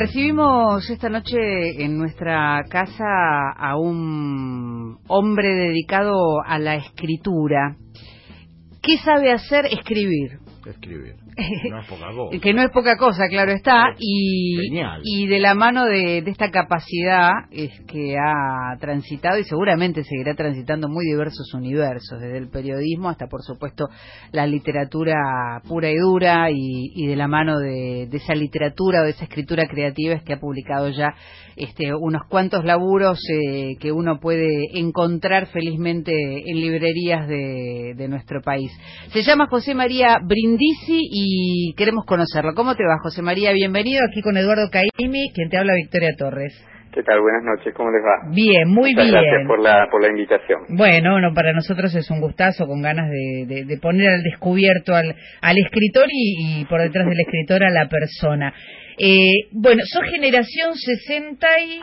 Recibimos 0.00 0.88
esta 0.88 1.10
noche 1.10 1.84
en 1.84 1.98
nuestra 1.98 2.64
casa 2.70 3.50
a 3.54 3.76
un 3.76 4.98
hombre 5.08 5.54
dedicado 5.54 6.40
a 6.42 6.58
la 6.58 6.76
escritura. 6.76 7.76
¿Qué 8.80 8.96
sabe 8.96 9.30
hacer? 9.30 9.66
Escribir. 9.66 10.38
Escribir. 10.64 11.16
No 11.70 11.80
es 11.80 11.86
poca 11.86 12.12
cosa. 12.12 12.38
que 12.40 12.52
no 12.54 12.62
es 12.62 12.70
poca 12.70 12.96
cosa, 12.96 13.28
claro 13.28 13.52
está, 13.52 13.94
y, 13.98 14.56
Genial. 14.68 15.00
y 15.04 15.26
de 15.26 15.38
la 15.38 15.54
mano 15.54 15.84
de, 15.86 16.22
de 16.22 16.30
esta 16.30 16.50
capacidad 16.50 17.30
es 17.50 17.70
que 17.86 18.16
ha 18.18 18.76
transitado 18.78 19.38
y 19.38 19.44
seguramente 19.44 20.04
seguirá 20.04 20.34
transitando 20.34 20.88
muy 20.88 21.04
diversos 21.06 21.52
universos, 21.54 22.20
desde 22.20 22.38
el 22.38 22.48
periodismo 22.48 23.08
hasta, 23.08 23.26
por 23.26 23.42
supuesto, 23.42 23.88
la 24.32 24.46
literatura 24.46 25.14
pura 25.68 25.90
y 25.90 25.96
dura 25.96 26.50
y, 26.50 26.92
y 26.94 27.06
de 27.06 27.16
la 27.16 27.28
mano 27.28 27.58
de, 27.58 28.06
de 28.10 28.16
esa 28.16 28.34
literatura 28.34 29.00
o 29.02 29.04
de 29.04 29.10
esa 29.10 29.24
escritura 29.24 29.66
creativa 29.66 30.14
es 30.14 30.22
que 30.22 30.34
ha 30.34 30.40
publicado 30.40 30.88
ya 30.90 31.14
este, 31.56 31.94
unos 31.94 32.22
cuantos 32.28 32.64
laburos 32.64 33.18
eh, 33.28 33.76
que 33.78 33.92
uno 33.92 34.18
puede 34.20 34.78
encontrar 34.78 35.46
felizmente 35.48 36.12
en 36.12 36.60
librerías 36.60 37.28
de, 37.28 37.94
de 37.96 38.08
nuestro 38.08 38.40
país. 38.40 38.70
Se 39.12 39.22
llama 39.22 39.46
José 39.50 39.74
María 39.74 40.18
Brindisi 40.24 41.00
y 41.10 41.29
queremos 41.76 42.04
conocerlo. 42.06 42.54
¿Cómo 42.54 42.74
te 42.74 42.84
va, 42.84 42.98
José 43.02 43.22
María? 43.22 43.52
Bienvenido 43.52 44.02
aquí 44.08 44.22
con 44.22 44.36
Eduardo 44.36 44.68
Caimi, 44.70 45.32
quien 45.34 45.48
te 45.50 45.58
habla 45.58 45.74
Victoria 45.74 46.10
Torres. 46.16 46.52
¿Qué 46.92 47.04
tal? 47.04 47.20
Buenas 47.20 47.44
noches, 47.44 47.72
¿cómo 47.76 47.88
les 47.92 48.02
va? 48.02 48.34
Bien, 48.34 48.68
muy 48.68 48.90
Muchas 48.92 49.04
bien. 49.06 49.22
Gracias 49.22 49.46
por 49.46 49.60
la, 49.60 49.86
por 49.92 50.02
la 50.02 50.08
invitación. 50.08 50.58
Bueno, 50.70 51.12
bueno, 51.12 51.32
para 51.34 51.52
nosotros 51.52 51.94
es 51.94 52.10
un 52.10 52.20
gustazo, 52.20 52.66
con 52.66 52.82
ganas 52.82 53.08
de, 53.08 53.46
de- 53.46 53.64
de 53.64 53.78
poner 53.78 54.08
al 54.08 54.22
descubierto 54.24 54.94
al, 54.96 55.14
al 55.40 55.56
escritor 55.58 56.06
y, 56.10 56.62
y 56.62 56.64
por 56.64 56.80
detrás 56.82 57.06
del 57.06 57.20
escritor 57.20 57.62
a 57.62 57.70
la 57.70 57.88
persona. 57.88 58.52
Eh, 58.98 59.46
bueno, 59.52 59.82
sos 59.84 60.02
generación 60.10 60.74
60 60.74 61.46
y... 61.60 61.80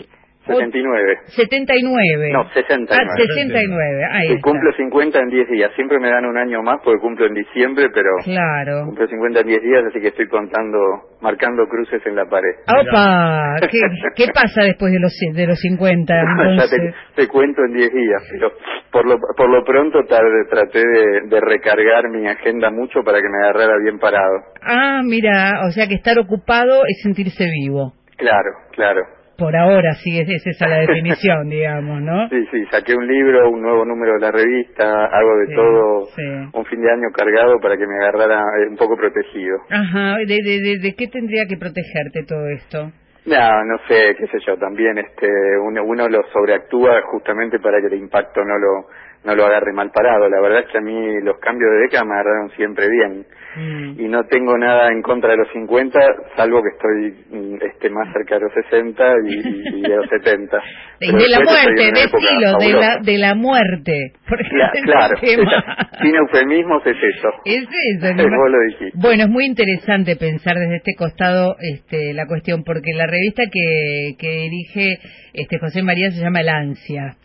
79. 0.47 1.17
79. 1.27 2.29
No, 2.33 2.49
69. 2.53 2.87
Ah, 2.91 3.15
69, 3.15 4.05
ahí 4.11 4.27
está. 4.29 4.41
cumplo 4.41 4.71
50 4.73 5.19
en 5.19 5.29
10 5.29 5.49
días. 5.49 5.71
Siempre 5.75 5.99
me 5.99 6.09
dan 6.09 6.25
un 6.25 6.37
año 6.37 6.61
más 6.63 6.79
porque 6.83 6.99
cumplo 7.01 7.25
en 7.27 7.33
diciembre, 7.33 7.87
pero 7.93 8.09
Claro. 8.23 8.85
cumplo 8.85 9.07
50 9.07 9.41
en 9.41 9.47
10 9.47 9.61
días, 9.61 9.83
así 9.89 9.99
que 10.01 10.07
estoy 10.09 10.27
contando, 10.27 10.77
marcando 11.21 11.67
cruces 11.67 12.01
en 12.05 12.15
la 12.15 12.25
pared. 12.25 12.51
¡Opa! 12.67 13.55
¿Qué, 13.69 13.79
qué 14.15 14.31
pasa 14.33 14.63
después 14.63 14.91
de 14.91 14.99
los, 14.99 15.13
de 15.33 15.47
los 15.47 15.59
50? 15.59 16.13
ya 16.13 16.21
Entonces? 16.51 16.93
te, 17.15 17.21
te 17.23 17.27
cuento 17.27 17.61
en 17.65 17.73
10 17.73 17.93
días, 17.93 18.21
pero 18.31 18.51
por 18.91 19.05
lo, 19.07 19.17
por 19.35 19.49
lo 19.49 19.63
pronto 19.63 19.99
tar- 20.05 20.23
traté 20.49 20.79
de, 20.79 21.21
de 21.27 21.41
recargar 21.41 22.09
mi 22.09 22.27
agenda 22.27 22.69
mucho 22.71 23.01
para 23.03 23.19
que 23.19 23.27
me 23.29 23.43
agarrara 23.45 23.77
bien 23.83 23.99
parado. 23.99 24.37
Ah, 24.61 25.01
mira, 25.03 25.61
o 25.67 25.71
sea 25.71 25.87
que 25.87 25.95
estar 25.95 26.17
ocupado 26.19 26.83
es 26.87 27.01
sentirse 27.03 27.45
vivo. 27.45 27.93
Claro, 28.17 28.49
claro. 28.71 29.01
Por 29.37 29.55
ahora 29.55 29.93
sí, 29.95 30.19
es, 30.19 30.27
es 30.29 30.47
esa 30.47 30.67
la 30.67 30.77
definición, 30.79 31.49
digamos, 31.49 32.01
¿no? 32.01 32.27
Sí, 32.29 32.43
sí, 32.51 32.65
saqué 32.71 32.95
un 32.95 33.07
libro, 33.07 33.49
un 33.51 33.61
nuevo 33.61 33.85
número 33.85 34.13
de 34.13 34.19
la 34.19 34.31
revista, 34.31 35.05
hago 35.05 35.37
de 35.37 35.47
Sí, 35.47 35.53
todo, 35.55 36.05
sí. 36.15 36.23
un 36.53 36.65
fin 36.65 36.81
de 36.81 36.91
año 36.91 37.09
cargado 37.13 37.59
para 37.61 37.77
que 37.77 37.85
me 37.85 37.95
agarrara 37.95 38.39
eh, 38.63 38.67
un 38.69 38.77
poco 38.77 38.97
protegido. 38.97 39.57
Ajá, 39.69 40.17
¿de, 40.17 40.25
de, 40.25 40.59
de, 40.61 40.79
de 40.81 40.95
qué 40.95 41.07
tendría 41.07 41.45
que 41.47 41.57
protegerte 41.57 42.23
todo 42.27 42.47
esto? 42.49 42.91
No, 43.27 43.63
no 43.65 43.77
sé, 43.89 44.15
qué 44.17 44.25
sé 44.27 44.39
yo, 44.45 44.57
también 44.57 44.97
este 44.97 45.27
uno, 45.61 45.83
uno 45.83 46.07
lo 46.07 46.23
sobreactúa 46.31 47.01
justamente 47.11 47.59
para 47.59 47.81
que 47.81 47.87
el 47.87 47.99
impacto 47.99 48.41
no 48.43 48.57
lo 48.57 48.87
no 49.25 49.35
lo 49.35 49.45
agarre 49.45 49.73
mal 49.73 49.91
parado. 49.91 50.29
La 50.29 50.39
verdad 50.39 50.61
es 50.61 50.71
que 50.71 50.77
a 50.77 50.81
mí 50.81 51.19
los 51.21 51.37
cambios 51.39 51.69
de 51.71 51.77
década 51.79 52.05
me 52.05 52.13
agarraron 52.13 52.49
siempre 52.51 52.87
bien 52.87 53.25
Mm. 53.57 53.99
y 53.99 54.07
no 54.07 54.23
tengo 54.25 54.55
nada 54.55 54.91
en 54.91 55.01
contra 55.01 55.31
de 55.31 55.37
los 55.37 55.47
50, 55.51 55.99
salvo 56.35 56.61
que 56.61 56.69
estoy 56.69 57.25
mm, 57.31 57.55
este 57.65 57.89
más 57.89 58.13
cerca 58.13 58.35
de 58.35 58.41
los 58.41 58.53
60 58.53 59.03
y, 59.25 59.81
de 59.81 59.95
los 59.95 60.07
70. 60.09 60.57
De, 60.99 61.07
de 61.07 61.29
la 61.29 61.39
muerte, 61.41 61.91
decilo, 61.91 62.57
de 62.57 62.73
la, 62.73 62.97
de 62.97 63.17
la 63.19 63.35
muerte. 63.35 64.13
Porque 64.27 64.47
es 64.73 64.81
claro, 64.83 65.15
sin 66.01 66.15
eufemismos 66.15 66.81
es 66.87 66.97
eso. 66.97 67.29
Es 67.45 67.63
eso. 67.63 68.13
Vos 68.15 68.51
lo 68.51 68.59
dijiste. 68.69 68.97
Bueno, 68.99 69.23
es 69.23 69.29
muy 69.29 69.45
interesante 69.45 70.15
pensar 70.15 70.55
desde 70.55 70.77
este 70.77 70.95
costado 70.95 71.55
este, 71.59 72.13
la 72.13 72.25
cuestión, 72.25 72.63
porque 72.63 72.93
la 72.95 73.05
revista 73.17 73.43
que, 73.51 74.15
que 74.19 74.29
dirige 74.49 74.97
este 75.33 75.57
José 75.59 75.81
María 75.83 76.11
se 76.11 76.21
llama 76.21 76.41
El 76.41 76.49
Ansia. 76.49 77.15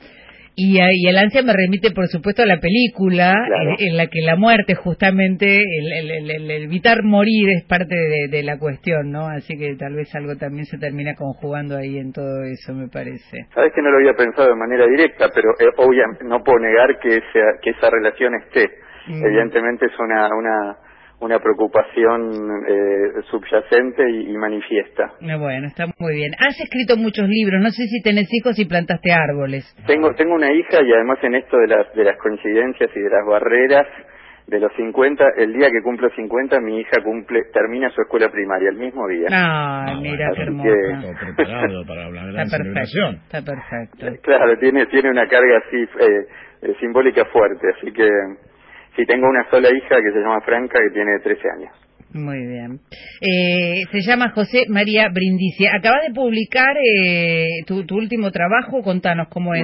Y, 0.55 0.79
a- 0.81 0.93
y 0.93 1.09
el 1.09 1.17
ansia 1.17 1.41
me 1.43 1.55
remite, 1.55 1.93
por 1.93 2.09
supuesto, 2.09 2.43
a 2.43 2.47
la 2.47 2.61
película 2.61 3.33
Claro. 3.47 3.71
eh, 3.71 3.89
en 3.89 3.97
la 3.97 4.09
que 4.09 4.21
la 4.21 4.37
muerte, 4.37 4.75
justamente, 4.75 5.47
el, 5.47 5.93
el- 5.95 6.31
el- 6.31 6.51
el 6.51 6.63
evitar 6.65 7.03
morir 7.05 7.49
es 7.57 7.65
parte 7.65 7.95
de, 7.97 8.29
de 8.29 8.43
la 8.43 8.59
cuestión, 8.59 9.11
¿no? 9.11 9.29
Así 9.29 9.57
que 9.57 9.75
tal 9.77 9.95
vez 9.95 10.15
algo 10.15 10.37
también 10.37 10.67
se 10.67 10.77
termina 10.77 11.15
conjugando 11.15 11.79
ahí 11.79 11.97
en 11.97 12.13
todo 12.13 12.45
eso, 12.45 12.75
me 12.75 12.89
parece. 12.89 13.47
Sabes 13.55 13.73
que 13.75 13.81
no 13.81 13.91
lo 13.93 13.97
había 13.97 14.13
pensado 14.13 14.49
de 14.51 14.57
manera 14.57 14.87
directa, 14.87 15.31
pero 15.35 15.53
eh, 15.59 15.73
obviamente 15.79 16.23
no 16.25 16.43
puedo 16.45 16.59
negar 16.59 16.99
que 17.01 17.17
esa, 17.17 17.45
que 17.63 17.71
esa 17.71 17.89
relación 17.89 18.35
esté. 18.45 18.69
Mm. 19.09 19.25
Evidentemente 19.25 19.87
es 19.87 19.93
una 19.99 20.29
una 20.37 20.77
una 21.23 21.39
preocupación 21.39 22.33
eh, 22.69 23.23
subyacente 23.31 24.03
y, 24.11 24.31
y 24.31 24.37
manifiesta. 24.37 25.13
Eh, 25.21 25.37
Bueno, 25.39 25.69
está 25.69 25.87
muy 25.99 26.15
bien. 26.15 26.33
Has 26.39 26.59
escrito 26.61 26.97
muchos 26.97 27.29
libros, 27.29 27.61
no 27.63 27.71
sé 27.71 27.85
si 27.87 28.03
tenés 28.03 28.29
hijos 28.33 28.59
y 28.59 28.65
plantaste 28.67 29.13
árboles. 29.13 29.65
Tengo 29.87 30.13
tengo 30.15 30.35
una 30.35 30.53
hija 30.53 30.83
y 30.83 30.93
además 30.93 31.19
en 31.23 31.35
esto 31.37 31.57
de 31.59 31.69
las 31.69 31.93
de 31.95 32.05
las 32.05 32.17
coincidencias 32.19 32.91
y 32.95 33.01
de 33.01 33.09
las 33.11 33.25
barreras 33.27 33.87
de 34.49 34.59
los 34.59 34.73
50, 34.77 35.25
el 35.39 35.53
día 35.53 35.69
que 35.71 35.81
cumplo 35.85 36.11
50 36.11 36.59
mi 36.61 36.81
hija 36.81 37.01
cumple 37.05 37.43
termina 37.55 37.89
su 37.91 38.03
escuela 38.03 38.29
primaria 38.29 38.71
el 38.71 38.77
mismo 38.77 39.07
día. 39.07 39.29
Ay, 39.31 40.01
mira 40.03 40.27
así 40.29 40.37
qué 40.37 40.43
que- 40.43 40.49
hermosa. 40.49 41.01
Todo 41.01 41.15
preparado 41.37 41.87
para 41.87 42.11
la 42.11 42.27
gran 42.27 42.41
Está 42.47 42.59
perfecto. 42.59 43.11
Está 43.23 43.43
perfecto. 43.43 44.23
Claro, 44.23 44.59
tiene 44.59 44.87
tiene 44.87 45.11
una 45.11 45.29
carga 45.29 45.59
así 45.65 45.77
eh, 45.77 46.27
eh, 46.63 46.75
simbólica 46.81 47.25
fuerte, 47.27 47.69
así 47.79 47.93
que 47.93 48.09
sí 48.97 49.05
tengo 49.07 49.29
una 49.29 49.49
sola 49.51 49.69
hija 49.69 49.97
que 50.03 50.13
se 50.13 50.19
llama 50.21 50.41
Franca 50.43 50.79
que 50.79 50.91
tiene 50.95 51.19
13 51.23 51.41
años. 51.59 51.73
Muy 52.15 52.47
bien. 52.47 52.79
Eh, 53.23 53.85
se 53.91 54.01
llama 54.03 54.31
José 54.35 54.65
María 54.69 55.09
Brindisi. 55.13 55.67
Acabas 55.67 56.03
de 56.07 56.13
publicar 56.15 56.77
eh, 56.77 57.47
tu, 57.67 57.87
tu 57.87 57.97
último 57.97 58.31
trabajo. 58.31 58.83
Contanos 58.83 59.29
cómo 59.29 59.55
es. 59.55 59.63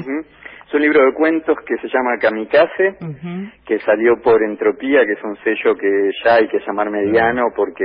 Es 0.66 0.74
un 0.74 0.80
libro 0.82 1.04
de 1.04 1.12
cuentos 1.14 1.56
que 1.66 1.76
se 1.78 1.88
llama 1.88 2.18
Kamikaze, 2.20 2.96
que 3.66 3.78
salió 3.80 4.20
por 4.22 4.42
Entropía, 4.42 5.00
que 5.06 5.12
es 5.12 5.22
un 5.24 5.36
sello 5.44 5.74
que 5.76 6.10
ya 6.24 6.36
hay 6.36 6.48
que 6.48 6.58
llamar 6.66 6.90
mediano 6.90 7.44
porque, 7.56 7.84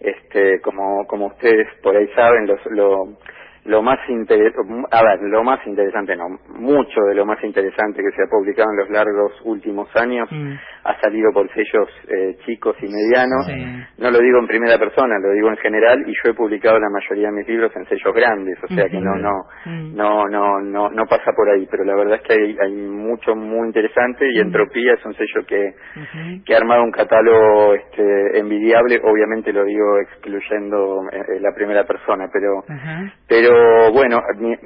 este, 0.00 0.60
como, 0.62 1.04
como 1.06 1.26
ustedes 1.26 1.66
por 1.82 1.96
ahí 1.96 2.06
saben, 2.14 2.46
los- 2.46 2.66
lo, 2.70 3.18
lo 3.64 3.80
más 3.82 3.98
inter- 4.08 4.52
a 4.90 5.02
ver, 5.04 5.20
lo 5.22 5.44
más 5.44 5.64
interesante 5.66 6.16
no, 6.16 6.28
mucho 6.58 7.00
de 7.02 7.14
lo 7.14 7.24
más 7.24 7.42
interesante 7.44 8.02
que 8.02 8.10
se 8.16 8.22
ha 8.24 8.26
publicado 8.30 8.70
en 8.72 8.76
los 8.78 8.90
largos 8.90 9.32
últimos 9.44 9.88
años 9.96 10.28
Mm. 10.32 10.52
ha 10.84 11.00
salido 11.00 11.30
por 11.32 11.48
sellos 11.54 11.88
eh, 12.08 12.36
chicos 12.44 12.74
y 12.82 12.86
medianos. 12.88 13.46
Sí. 13.46 13.54
No 13.98 14.10
lo 14.10 14.18
digo 14.18 14.38
en 14.40 14.46
primera 14.48 14.78
persona, 14.78 15.16
lo 15.20 15.30
digo 15.32 15.48
en 15.48 15.56
general 15.58 16.02
y 16.06 16.12
yo 16.12 16.30
he 16.30 16.34
publicado 16.34 16.78
la 16.80 16.88
mayoría 16.90 17.28
de 17.28 17.36
mis 17.36 17.46
libros 17.48 17.70
en 17.76 17.86
sellos 17.86 18.14
grandes, 18.14 18.58
o 18.64 18.66
sea 18.68 18.88
que 18.88 19.00
no 19.00 19.14
no 19.16 19.32
Mm. 19.64 19.94
no 19.96 20.26
no 20.28 20.60
no 20.60 20.90
no 20.90 21.06
pasa 21.06 21.30
por 21.36 21.48
ahí, 21.50 21.66
pero 21.70 21.84
la 21.84 21.94
verdad 21.94 22.16
es 22.16 22.22
que 22.22 22.32
hay, 22.34 22.56
hay 22.60 22.72
mucho 22.74 23.36
muy 23.36 23.66
interesante 23.68 24.26
y 24.32 24.40
Entropía 24.40 24.94
es 24.94 25.04
un 25.06 25.14
sello 25.14 25.46
que 25.46 25.74
que 26.44 26.54
ha 26.54 26.58
armado 26.58 26.82
un 26.82 26.90
catálogo 26.90 27.74
este, 27.74 28.38
envidiable, 28.38 29.00
obviamente 29.04 29.52
lo 29.52 29.64
digo 29.64 29.98
excluyendo 30.00 31.02
eh, 31.12 31.38
la 31.40 31.54
primera 31.54 31.84
persona, 31.84 32.28
pero 32.32 32.64
pero 33.28 33.51
bueno, 33.92 34.20
mi- 34.38 34.56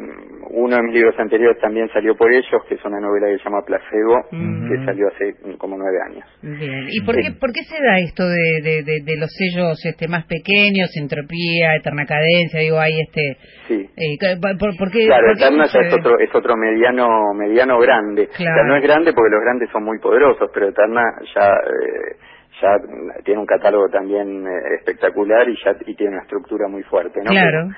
uno 0.49 0.77
de 0.77 0.83
mis 0.85 0.95
libros 0.95 1.15
anteriores 1.19 1.61
también 1.61 1.89
salió 1.93 2.17
por 2.17 2.33
ellos, 2.33 2.63
que 2.69 2.77
es 2.77 2.85
una 2.85 3.01
novela 3.01 3.27
que 3.27 3.39
se 3.39 3.45
llama 3.45 3.63
Placebo, 3.67 4.25
que 4.31 4.85
salió 4.85 5.09
hace 5.09 5.35
como 5.59 5.77
nueve 5.77 5.99
años. 6.09 6.25
Bien. 6.41 6.87
¿Y 6.89 7.01
por 7.05 7.15
qué, 7.17 7.33
por 7.39 7.53
qué 7.53 7.63
se 7.65 7.77
da 7.83 7.99
esto 7.99 8.23
de, 8.29 8.61
de, 8.63 8.83
de, 8.83 9.01
de 9.05 9.17
los 9.19 9.29
sellos 9.37 9.85
este, 9.85 10.09
más 10.09 10.25
pequeños, 10.27 10.89
Entropía, 10.97 11.75
Eterna 11.77 12.07
Cadencia? 12.07 12.61
Digo, 12.61 12.79
hay 12.79 12.93
este. 13.01 13.37
Sí. 13.69 13.91
Eh, 13.97 14.17
¿por, 14.59 14.77
por 14.79 14.91
qué, 14.91 15.05
Claro, 15.07 15.27
por 15.29 15.37
qué 15.37 15.45
Eterna 15.45 15.67
ya 15.67 15.81
es 15.81 15.93
otro, 15.95 16.19
es 16.21 16.35
otro 16.35 16.57
mediano, 16.57 17.09
mediano 17.35 17.79
grande. 17.79 18.29
O 18.31 18.33
sea, 18.33 18.47
Claro. 18.47 18.65
no 18.69 18.77
es 18.77 18.83
grande 18.83 19.13
porque 19.13 19.31
los 19.35 19.43
grandes 19.43 19.69
son 19.71 19.85
muy 19.85 19.99
poderosos, 19.99 20.49
pero 20.55 20.69
Eterna 20.69 21.03
ya, 21.35 21.49
eh, 21.51 22.17
ya 22.61 22.79
tiene 23.25 23.41
un 23.41 23.47
catálogo 23.47 23.89
también 23.89 24.47
eh, 24.47 24.75
espectacular 24.79 25.49
y 25.49 25.57
ya 25.63 25.77
y 25.87 25.95
tiene 25.95 26.15
una 26.15 26.23
estructura 26.23 26.69
muy 26.69 26.83
fuerte, 26.85 27.21
¿no? 27.23 27.31
Claro. 27.31 27.69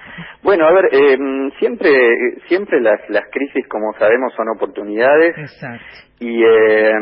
Bueno, 0.43 0.67
a 0.67 0.73
ver, 0.73 0.87
eh, 0.93 1.19
siempre, 1.59 1.91
siempre 2.47 2.81
las, 2.81 3.01
las 3.09 3.25
crisis, 3.31 3.67
como 3.69 3.93
sabemos, 3.99 4.33
son 4.35 4.49
oportunidades 4.49 5.37
Exacto. 5.37 5.85
y, 6.21 6.43
eh, 6.43 6.93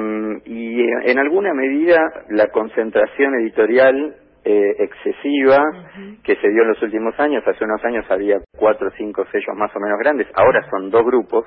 y 0.47 0.81
en 1.11 1.19
alguna 1.19 1.53
medida 1.55 2.01
la 2.31 2.49
concentración 2.49 3.35
editorial 3.41 4.17
eh, 4.49 4.77
excesiva 4.79 5.59
que 6.23 6.37
se 6.37 6.49
dio 6.49 6.63
en 6.63 6.69
los 6.69 6.81
últimos 6.81 7.19
años. 7.19 7.43
Hace 7.45 7.65
unos 7.65 7.85
años 7.85 8.05
había 8.09 8.37
cuatro 8.57 8.89
o 8.89 8.91
cinco 8.93 9.25
sellos 9.33 9.57
más 9.57 9.75
o 9.75 9.81
menos 9.81 9.99
grandes, 9.99 10.29
ahora 10.35 10.65
son 10.71 10.89
dos 10.89 11.05
grupos. 11.05 11.47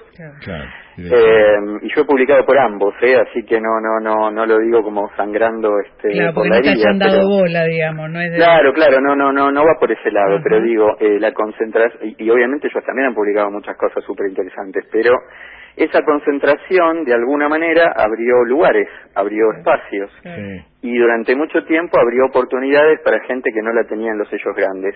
Eh, 0.98 1.56
y 1.81 1.96
yo 1.96 2.01
he 2.01 2.06
publicado 2.06 2.46
por 2.46 2.57
ambos, 2.57 2.94
¿eh? 3.01 3.16
así 3.16 3.44
que 3.46 3.62
no 3.62 3.80
no 3.80 4.01
no 4.01 4.31
no 4.31 4.46
lo 4.46 4.60
digo 4.60 4.84
como 4.84 5.10
sangrando 5.16 5.80
este 5.80 6.10
claro, 6.10 6.34
por 6.34 6.50
la 6.50 6.57
herida. 6.57 6.92
No 6.92 7.00
dado 7.00 7.30
bola, 7.30 7.63
digamos, 7.63 8.10
no 8.10 8.19
es 8.19 8.31
de... 8.31 8.38
Claro, 8.38 8.74
claro, 8.74 9.00
no 9.00 9.16
no 9.16 9.31
no 9.31 9.50
no 9.50 9.62
va 9.62 9.80
por 9.80 9.92
ese 9.92 10.12
lado, 10.12 10.42
pero 10.44 10.62
digo, 10.62 10.98
eh, 11.00 11.19
la 11.22 11.34
concentración, 11.34 12.10
y, 12.10 12.25
y 12.25 12.30
obviamente 12.30 12.68
ellos 12.68 12.84
también 12.84 13.07
han 13.07 13.16
publicado 13.16 13.50
muchas 13.50 13.78
cosas 13.78 14.04
súper 14.04 14.28
interesantes, 14.28 14.86
pero 14.92 15.13
esa 15.79 16.03
concentración 16.03 17.05
de 17.05 17.13
alguna 17.13 17.47
manera 17.47 17.93
abrió 17.95 18.43
lugares, 18.43 18.87
abrió 19.15 19.53
espacios. 19.53 20.11
Y 20.81 20.97
durante 20.97 21.35
mucho 21.35 21.63
tiempo 21.63 21.97
abrió 21.97 22.25
oportunidades 22.25 22.99
para 23.01 23.21
gente 23.21 23.51
que 23.53 23.61
no 23.61 23.71
la 23.71 23.85
tenía 23.85 24.11
en 24.11 24.17
los 24.17 24.27
sellos 24.29 24.53
grandes. 24.55 24.93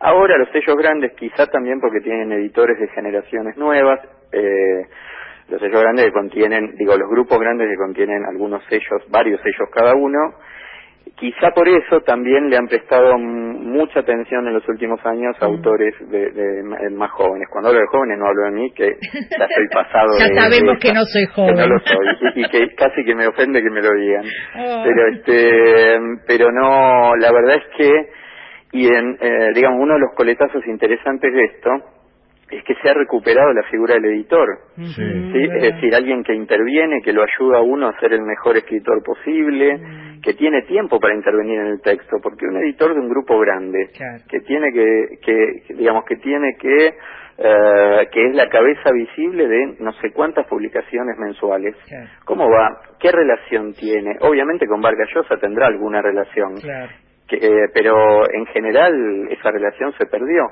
Ahora 0.00 0.38
los 0.38 0.48
sellos 0.50 0.74
grandes 0.76 1.12
quizá 1.12 1.46
también 1.48 1.80
porque 1.80 2.00
tienen 2.00 2.32
editores 2.32 2.78
de 2.78 2.88
generaciones 2.88 3.58
nuevas, 3.58 4.00
eh, 4.32 4.86
los 5.48 5.60
sellos 5.60 5.82
grandes 5.82 6.06
que 6.06 6.12
contienen, 6.12 6.76
digo, 6.76 6.96
los 6.96 7.10
grupos 7.10 7.38
grandes 7.38 7.68
que 7.68 7.76
contienen 7.76 8.24
algunos 8.24 8.64
sellos, 8.70 9.02
varios 9.10 9.38
sellos 9.42 9.68
cada 9.70 9.94
uno, 9.94 10.18
Quizá 11.16 11.50
por 11.54 11.68
eso 11.68 12.00
también 12.00 12.50
le 12.50 12.56
han 12.56 12.66
prestado 12.66 13.16
mucha 13.16 14.00
atención 14.00 14.46
en 14.48 14.54
los 14.54 14.68
últimos 14.68 14.98
años 15.06 15.36
a 15.40 15.46
mm. 15.46 15.50
autores 15.50 15.94
de, 16.10 16.90
más 16.90 17.10
jóvenes. 17.12 17.48
Cuando 17.50 17.68
hablo 17.68 17.80
de 17.80 17.86
jóvenes 17.86 18.18
no 18.18 18.26
hablo 18.26 18.44
de 18.44 18.50
mí, 18.50 18.72
que 18.72 18.86
ya 18.86 19.44
estoy 19.44 19.68
pasado 19.72 20.18
ya 20.18 20.34
sabemos 20.34 20.78
que 20.80 20.92
no 20.92 21.04
soy 21.04 21.26
joven. 21.26 21.54
no 21.54 21.66
lo 21.66 21.78
soy 21.80 22.06
y, 22.34 22.48
que 22.48 22.74
casi 22.74 23.04
que 23.04 23.14
me 23.14 23.26
ofende 23.28 23.62
que 23.62 23.70
me 23.70 23.82
lo 23.82 23.94
digan. 23.94 24.24
Oh. 24.58 24.82
Pero 24.84 25.08
este, 25.08 25.98
pero 26.26 26.50
no, 26.50 27.14
la 27.16 27.30
verdad 27.32 27.56
es 27.56 27.76
que 27.76 28.10
y 28.72 28.86
en, 28.86 29.16
eh, 29.20 29.50
digamos 29.54 29.80
uno 29.80 29.94
de 29.94 30.00
los 30.00 30.14
coletazos 30.16 30.66
interesantes 30.66 31.32
de 31.32 31.44
esto 31.44 31.70
es 32.52 32.64
que 32.64 32.74
se 32.82 32.88
ha 32.88 32.94
recuperado 32.94 33.52
la 33.52 33.62
figura 33.64 33.94
del 33.94 34.04
editor. 34.06 34.46
Sí. 34.76 35.02
Es 35.02 35.62
decir, 35.62 35.94
alguien 35.94 36.22
que 36.22 36.34
interviene, 36.34 37.00
que 37.02 37.12
lo 37.12 37.22
ayuda 37.22 37.58
a 37.58 37.62
uno 37.62 37.88
a 37.88 37.98
ser 37.98 38.12
el 38.12 38.22
mejor 38.22 38.56
escritor 38.56 39.02
posible, 39.02 39.78
mm. 39.78 40.11
Que 40.22 40.34
tiene 40.34 40.62
tiempo 40.62 41.00
para 41.00 41.14
intervenir 41.14 41.60
en 41.60 41.66
el 41.66 41.80
texto, 41.80 42.18
porque 42.22 42.46
un 42.46 42.56
editor 42.58 42.94
de 42.94 43.00
un 43.00 43.08
grupo 43.08 43.38
grande, 43.40 43.90
que 44.28 44.40
tiene 44.40 44.72
que, 44.72 45.18
que, 45.20 45.74
digamos, 45.74 46.04
que 46.04 46.16
tiene 46.16 46.56
que, 46.56 46.94
eh, 47.38 48.08
que 48.12 48.26
es 48.26 48.34
la 48.34 48.48
cabeza 48.48 48.92
visible 48.92 49.48
de 49.48 49.76
no 49.80 49.92
sé 49.94 50.12
cuántas 50.12 50.46
publicaciones 50.46 51.18
mensuales. 51.18 51.74
¿Cómo 52.24 52.48
va? 52.48 52.80
¿Qué 53.00 53.10
relación 53.10 53.74
tiene? 53.74 54.16
Obviamente 54.20 54.66
con 54.66 54.80
Vargas 54.80 55.08
Llosa 55.12 55.36
tendrá 55.38 55.66
alguna 55.66 56.00
relación. 56.00 56.54
Eh, 57.32 57.68
pero 57.72 58.30
en 58.30 58.46
general 58.46 59.28
esa 59.30 59.50
relación 59.50 59.92
se 59.98 60.06
perdió. 60.06 60.44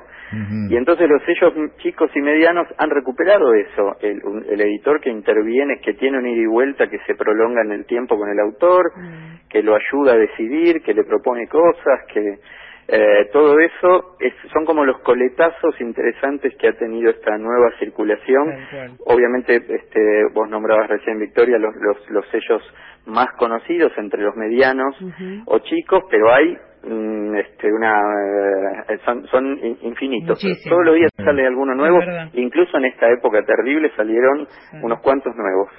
Y 0.69 0.77
entonces 0.77 1.09
los 1.09 1.21
sellos 1.23 1.53
chicos 1.79 2.09
y 2.15 2.21
medianos 2.21 2.65
han 2.77 2.89
recuperado 2.89 3.53
eso, 3.53 3.97
el, 3.99 4.21
el, 4.49 4.61
editor 4.61 5.01
que 5.01 5.09
interviene, 5.09 5.81
que 5.81 5.93
tiene 5.95 6.19
un 6.19 6.25
ida 6.25 6.43
y 6.43 6.45
vuelta 6.45 6.87
que 6.87 6.99
se 6.99 7.15
prolonga 7.15 7.61
en 7.63 7.73
el 7.73 7.85
tiempo 7.85 8.17
con 8.17 8.29
el 8.29 8.39
autor, 8.39 8.93
mm. 8.95 9.49
que 9.49 9.61
lo 9.61 9.75
ayuda 9.75 10.13
a 10.13 10.17
decidir, 10.17 10.81
que 10.83 10.93
le 10.93 11.03
propone 11.03 11.47
cosas, 11.47 11.99
que 12.13 12.39
eh, 12.87 13.29
todo 13.31 13.59
eso 13.59 14.17
es, 14.19 14.33
son 14.51 14.65
como 14.65 14.83
los 14.83 14.99
coletazos 14.99 15.79
interesantes 15.79 16.53
que 16.57 16.67
ha 16.67 16.73
tenido 16.73 17.11
esta 17.11 17.37
nueva 17.37 17.71
circulación. 17.79 18.97
Obviamente, 19.05 19.55
este, 19.55 20.25
vos 20.33 20.49
nombrabas 20.49 20.89
recién 20.89 21.19
Victoria 21.19 21.57
los, 21.57 21.73
los, 21.75 22.09
los 22.09 22.27
sellos 22.29 22.61
más 23.05 23.27
conocidos 23.37 23.91
entre 23.97 24.21
los 24.21 24.35
medianos 24.35 24.95
o 25.45 25.59
chicos, 25.59 26.03
pero 26.09 26.33
hay 26.33 26.57
este, 26.83 27.71
una 27.71 27.93
eh, 28.89 28.97
son, 29.05 29.27
son 29.27 29.59
infinitos. 29.81 30.39
Todos 30.67 30.85
los 30.85 30.95
días 30.95 31.11
sale 31.15 31.45
alguno 31.45 31.75
nuevo, 31.75 31.99
incluso 32.33 32.77
en 32.77 32.85
esta 32.85 33.11
época 33.11 33.43
terrible 33.45 33.91
salieron 33.95 34.47
unos 34.81 34.99
cuantos 35.01 35.33
nuevos. 35.35 35.69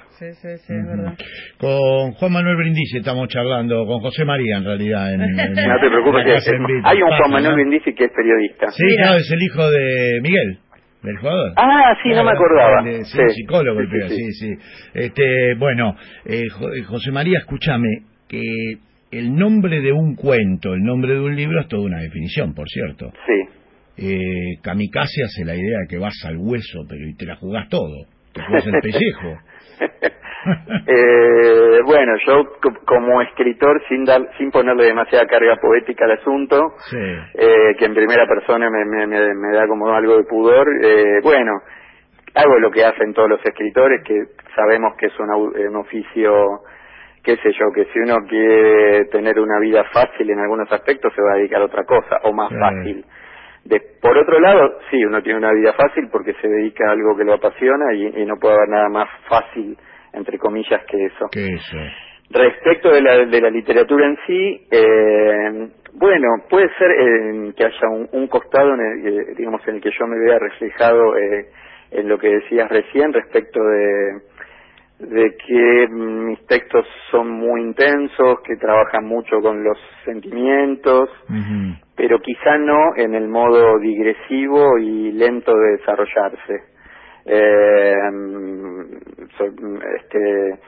Con 1.59 2.11
Juan 2.13 2.31
Manuel 2.31 2.55
Brindisi 2.55 2.97
estamos 2.97 3.27
charlando, 3.27 3.85
con 3.85 3.99
José 3.99 4.23
María 4.25 4.57
en 4.57 4.65
realidad. 4.65 5.13
En, 5.13 5.19
no 5.35 5.79
te 5.79 5.89
preocupes, 5.89 6.47
hay 6.85 7.01
un 7.01 7.09
Juan 7.09 7.31
Manuel 7.31 7.55
Brindisi 7.55 7.93
que 7.93 8.05
es 8.05 8.11
periodista. 8.11 8.67
Sí, 8.71 8.95
claro, 8.97 9.17
es 9.17 9.31
el 9.31 9.41
hijo 9.41 9.69
de 9.69 10.19
Miguel. 10.21 10.59
¿Del 11.03 11.17
jugador? 11.17 11.51
Ah, 11.57 11.93
sí, 12.01 12.09
no 12.15 12.23
me 12.23 12.31
acordaba. 12.31 12.81
sí, 12.81 13.19
psicólogo, 13.35 13.81
sí, 14.07 14.31
sí, 14.39 14.53
Este, 14.93 15.53
bueno, 15.57 15.97
eh, 16.25 16.47
José 16.87 17.11
María, 17.11 17.39
escúchame, 17.39 17.89
que 18.29 18.77
el 19.17 19.35
nombre 19.35 19.81
de 19.81 19.91
un 19.91 20.15
cuento, 20.15 20.73
el 20.73 20.83
nombre 20.83 21.13
de 21.13 21.19
un 21.19 21.35
libro 21.35 21.61
es 21.61 21.67
toda 21.67 21.83
una 21.83 22.01
definición, 22.01 22.53
por 22.53 22.67
cierto. 22.67 23.11
Sí. 23.25 23.43
Eh, 23.97 24.59
kamikaze 24.63 25.23
hace 25.23 25.45
la 25.45 25.55
idea 25.55 25.79
de 25.81 25.87
que 25.87 25.99
vas 25.99 26.15
al 26.25 26.37
hueso, 26.37 26.85
pero 26.89 27.05
y 27.07 27.15
te 27.15 27.25
la 27.25 27.35
jugás 27.35 27.69
todo. 27.69 28.05
Te 28.33 28.41
jugás 28.41 28.65
el 28.65 28.81
pellejo. 28.81 29.37
eh, 30.87 31.79
bueno, 31.85 32.13
yo 32.25 32.43
como 32.85 33.21
escritor, 33.21 33.81
sin 33.87 34.03
dar, 34.03 34.21
sin 34.37 34.51
ponerle 34.51 34.85
demasiada 34.85 35.25
carga 35.27 35.57
poética 35.57 36.05
al 36.05 36.11
asunto, 36.11 36.73
eh, 36.93 37.75
que 37.77 37.85
en 37.85 37.93
primera 37.93 38.27
persona 38.27 38.69
me, 38.69 38.85
me, 38.85 39.07
me, 39.07 39.55
da 39.55 39.67
como 39.67 39.89
algo 39.93 40.17
de 40.17 40.23
pudor, 40.23 40.67
eh, 40.83 41.19
bueno, 41.21 41.51
hago 42.33 42.59
lo 42.59 42.71
que 42.71 42.83
hacen 42.83 43.13
todos 43.13 43.29
los 43.29 43.45
escritores, 43.45 44.01
que 44.03 44.15
sabemos 44.55 44.95
que 44.97 45.07
es 45.07 45.19
un, 45.19 45.29
un 45.29 45.75
oficio 45.75 46.63
qué 47.23 47.37
sé 47.37 47.51
yo, 47.53 47.71
que 47.73 47.85
si 47.85 47.99
uno 47.99 48.17
quiere 48.27 49.05
tener 49.05 49.39
una 49.39 49.59
vida 49.59 49.83
fácil 49.85 50.29
en 50.29 50.39
algunos 50.39 50.71
aspectos 50.71 51.13
se 51.15 51.21
va 51.21 51.33
a 51.33 51.37
dedicar 51.37 51.61
a 51.61 51.65
otra 51.65 51.85
cosa, 51.85 52.19
o 52.23 52.33
más 52.33 52.51
fácil. 52.51 53.05
De, 53.63 53.79
por 54.01 54.17
otro 54.17 54.39
lado, 54.41 54.79
sí, 54.91 55.03
uno 55.05 55.21
tiene 55.23 55.39
una 55.39 55.53
vida 55.53 55.73
fácil 55.73 56.09
porque 56.11 56.33
se 56.41 56.47
dedica 56.47 56.89
a 56.89 56.91
algo 56.91 57.15
que 57.15 57.23
lo 57.23 57.33
apasiona 57.33 57.93
y, 57.93 58.25
no 58.25 58.35
puede 58.37 58.55
haber 58.55 58.69
nada 58.69 58.89
más 58.89 59.09
fácil, 59.29 59.77
entre 60.11 60.37
comillas, 60.37 60.83
que 60.85 61.05
eso. 61.05 61.27
Que 61.31 61.45
eso. 61.45 61.77
Respecto 62.29 62.91
de 62.91 63.01
la, 63.01 63.25
de 63.25 63.41
la 63.41 63.49
literatura 63.49 64.05
en 64.07 64.17
sí, 64.27 64.67
eh, 64.69 65.69
bueno, 65.93 66.27
puede 66.49 66.67
ser 66.77 66.91
eh, 66.91 67.53
que 67.55 67.65
haya 67.65 67.87
un, 68.11 68.27
costado, 68.27 68.73
en 68.73 68.81
el, 68.81 69.07
eh, 69.07 69.33
digamos, 69.37 69.61
en 69.67 69.75
el 69.75 69.81
que 69.81 69.91
yo 69.97 70.07
me 70.07 70.19
vea 70.19 70.39
reflejado 70.39 71.15
eh, 71.17 71.47
en 71.91 72.09
lo 72.09 72.17
que 72.17 72.29
decías 72.29 72.67
recién 72.69 73.13
respecto 73.13 73.63
de 73.63 74.21
de 75.09 75.35
que 75.35 75.87
mis 75.89 76.45
textos 76.47 76.85
son 77.11 77.29
muy 77.29 77.61
intensos, 77.61 78.39
que 78.45 78.55
trabajan 78.57 79.05
mucho 79.05 79.41
con 79.41 79.63
los 79.63 79.77
sentimientos, 80.05 81.09
pero 81.95 82.19
quizá 82.19 82.57
no 82.57 82.95
en 82.95 83.13
el 83.13 83.27
modo 83.27 83.79
digresivo 83.79 84.77
y 84.77 85.11
lento 85.11 85.55
de 85.55 85.77
desarrollarse. 85.77 86.73
Eh, 87.25 87.93
este, 89.97 90.59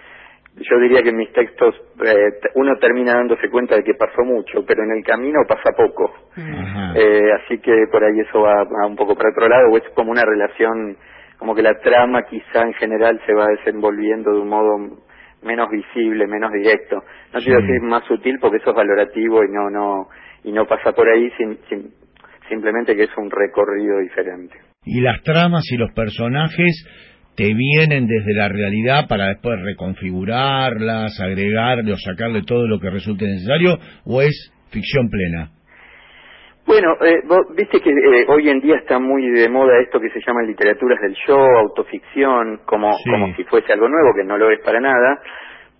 yo 0.57 0.79
diría 0.79 1.03
que 1.03 1.09
en 1.09 1.17
mis 1.17 1.33
textos 1.33 1.75
eh, 2.05 2.39
uno 2.56 2.77
termina 2.77 3.15
dándose 3.15 3.49
cuenta 3.49 3.75
de 3.75 3.83
que 3.83 3.94
pasó 3.94 4.23
mucho, 4.23 4.63
pero 4.65 4.83
en 4.83 4.92
el 4.92 5.04
camino 5.04 5.39
pasa 5.47 5.75
poco. 5.75 6.13
Eh, 6.95 7.31
así 7.33 7.59
que 7.59 7.87
por 7.92 8.04
ahí 8.04 8.19
eso 8.21 8.42
va, 8.42 8.63
va, 8.63 8.87
un 8.87 8.95
poco 8.95 9.15
para 9.15 9.31
otro 9.31 9.47
lado, 9.49 9.69
o 9.71 9.77
es 9.77 9.83
como 9.94 10.11
una 10.11 10.23
relación 10.23 10.97
como 11.37 11.56
que 11.56 11.61
la 11.61 11.80
trama 11.80 12.23
quizá 12.23 12.63
en 12.63 12.73
general 12.73 13.19
se 13.25 13.33
va 13.33 13.47
desenvolviendo 13.47 14.31
de 14.31 14.39
un 14.39 14.49
modo 14.49 14.77
menos 15.44 15.69
visible, 15.69 16.27
menos 16.27 16.51
directo. 16.51 17.04
No 17.33 17.39
quiero 17.39 17.61
decir 17.61 17.81
más 17.81 18.04
sutil 18.06 18.37
porque 18.39 18.57
eso 18.57 18.71
es 18.71 18.75
valorativo 18.75 19.44
y 19.44 19.51
no 19.51 19.69
no 19.69 20.07
y 20.44 20.51
no 20.51 20.65
pasa 20.65 20.92
por 20.92 21.07
ahí 21.09 21.30
sin, 21.37 21.57
simplemente 22.49 22.95
que 22.95 23.04
es 23.04 23.18
un 23.18 23.30
recorrido 23.30 23.99
diferente. 23.99 24.56
Y 24.83 25.01
las 25.01 25.21
tramas 25.23 25.63
y 25.71 25.77
los 25.77 25.92
personajes 25.94 26.85
te 27.35 27.54
vienen 27.54 28.07
desde 28.07 28.33
la 28.33 28.47
realidad 28.47 29.07
para 29.07 29.27
después 29.27 29.59
reconfigurarlas, 29.61 31.19
agregarle 31.19 31.92
o 31.92 31.97
sacarle 31.97 32.44
todo 32.44 32.68
lo 32.68 32.80
que 32.80 32.89
resulte 32.89 33.25
necesario 33.25 33.77
o 34.06 34.21
es 34.21 34.51
ficción 34.69 35.09
plena. 35.09 35.51
Bueno, 36.66 36.98
eh, 37.02 37.22
viste 37.56 37.80
que 37.80 37.92
eh, 37.92 38.26
hoy 38.28 38.50
en 38.50 38.60
día 38.60 38.78
está 38.78 38.98
muy 38.98 39.30
de 39.30 39.48
moda 39.50 39.78
esto 39.80 40.00
que 40.00 40.10
se 40.10 40.19
llama 40.26 40.42
literaturas 40.42 41.00
del 41.00 41.14
show, 41.14 41.40
autoficción, 41.57 42.62
como, 42.66 42.92
como 43.10 43.36
si 43.36 43.44
fuese 43.44 43.72
algo 43.72 43.88
nuevo, 43.88 44.16
que 44.16 44.24
no 44.24 44.36
lo 44.38 44.50
es 44.50 44.60
para 44.62 44.80
nada, 44.80 45.22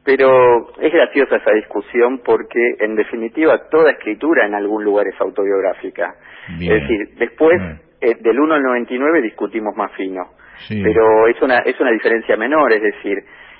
pero 0.04 0.68
es 0.80 0.94
graciosa 0.94 1.38
esa 1.38 1.52
discusión 1.54 2.20
porque 2.24 2.76
en 2.80 2.96
definitiva 2.96 3.68
toda 3.72 3.92
escritura 3.92 4.46
en 4.46 4.54
algún 4.54 4.84
lugar 4.84 5.08
es 5.08 5.20
autobiográfica. 5.20 6.14
Es 6.52 6.70
decir, 6.70 7.16
después 7.18 7.60
eh, 8.00 8.18
del 8.22 8.40
1 8.40 8.54
al 8.54 8.62
99 8.62 9.24
discutimos 9.24 9.76
más 9.76 9.92
fino, 9.94 10.34
pero 10.70 11.28
es 11.28 11.42
una, 11.42 11.60
es 11.60 11.80
una 11.80 11.90
diferencia 11.90 12.38
menor, 12.38 12.72
es 12.72 12.84
decir, 12.84 13.18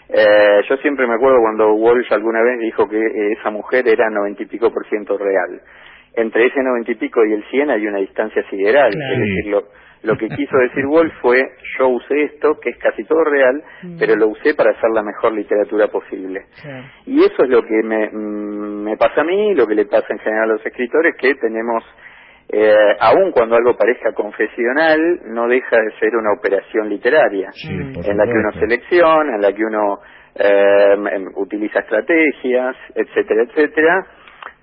eh, 0.10 0.62
yo 0.70 0.78
siempre 0.78 1.08
me 1.08 1.16
acuerdo 1.16 1.40
cuando 1.42 1.74
Walsh 1.74 2.14
alguna 2.14 2.44
vez 2.44 2.60
dijo 2.60 2.88
que 2.88 3.02
esa 3.32 3.50
mujer 3.50 3.88
era 3.88 4.12
noventa 4.12 4.44
y 4.44 4.46
pico 4.46 4.72
por 4.72 4.88
ciento 4.88 5.18
real 5.18 5.60
entre 6.16 6.48
ese 6.48 6.62
noventa 6.62 6.92
y 6.92 6.96
pico 6.96 7.26
y 7.26 7.34
el 7.34 7.44
cien 7.50 7.70
hay 7.70 7.86
una 7.88 8.00
distancia 8.00 8.44
sideral. 8.50 8.92
Es 8.94 9.20
decir, 9.20 9.56
Lo 10.04 10.18
que 10.18 10.28
quiso 10.30 10.58
decir 10.58 10.86
Wolf 10.86 11.14
fue, 11.22 11.42
yo 11.80 11.88
usé 11.90 12.24
esto, 12.24 12.60
que 12.62 12.70
es 12.70 12.78
casi 12.78 13.04
todo 13.06 13.24
real, 13.24 13.64
mm. 13.82 13.98
pero 13.98 14.16
lo 14.16 14.28
usé 14.28 14.54
para 14.54 14.72
hacer 14.72 14.92
la 14.94 15.02
mejor 15.02 15.34
literatura 15.34 15.88
posible. 15.88 16.46
Y 17.06 17.24
eso 17.24 17.44
es 17.44 17.50
lo 17.50 17.64
que 17.64 17.82
me, 17.84 18.10
mm, 18.12 18.84
me 18.84 18.98
pasa 18.98 19.22
a 19.22 19.24
mí, 19.24 19.56
lo 19.56 19.66
que 19.66 19.76
le 19.76 19.86
pasa 19.86 20.08
en 20.10 20.20
general 20.20 20.52
a 20.52 20.54
los 20.54 20.66
escritores, 20.66 21.16
que 21.18 21.36
tenemos 21.36 21.84
eh, 22.48 22.96
aun 23.00 23.32
cuando 23.32 23.56
algo 23.56 23.76
parezca 23.76 24.14
confesional, 24.14 25.00
no 25.26 25.48
deja 25.48 25.78
de 25.78 25.92
ser 26.00 26.16
una 26.16 26.32
operación 26.32 26.90
literaria, 26.90 27.50
en 27.68 28.18
la 28.18 28.26
que 28.26 28.32
uno 28.32 28.52
selecciona, 28.60 29.36
en 29.36 29.42
la 29.42 29.52
que 29.52 29.64
uno 29.64 30.00
eh, 30.36 30.96
em, 31.12 31.28
utiliza 31.36 31.80
estrategias, 31.80 32.76
etcétera, 32.94 33.44
etcétera. 33.44 34.06